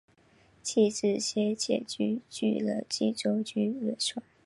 [0.63, 4.23] 其子先且居继任晋中军元帅。